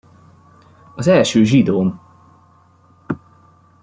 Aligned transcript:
Az 0.95 1.07
első 1.07 1.43
zsidóm! 1.43 2.01